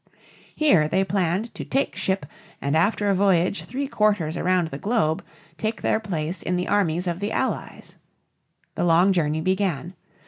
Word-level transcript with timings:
Here 0.55 0.87
they 0.87 1.03
planned 1.03 1.53
to 1.53 1.63
take 1.63 1.95
ship 1.95 2.25
and 2.59 2.75
after 2.75 3.07
a 3.07 3.13
voyage 3.13 3.65
three 3.65 3.87
quarters 3.87 4.35
around 4.35 4.69
the 4.69 4.79
globe 4.79 5.23
take 5.59 5.83
their 5.83 5.99
place 5.99 6.41
in 6.41 6.55
the 6.55 6.67
armies 6.67 7.05
of 7.05 7.19
the 7.19 7.31
Allies. 7.31 7.97
The 8.73 8.83
long 8.83 9.13
journey 9.13 9.41
began. 9.41 9.93